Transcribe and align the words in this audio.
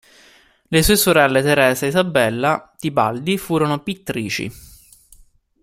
Le 0.69 0.81
sue 0.81 0.95
sorelle 0.97 1.43
Teresa 1.43 1.85
e 1.85 1.89
Isabela 1.89 2.73
Tibaldi 2.75 3.37
furono 3.37 3.83
pittrici. 3.83 4.51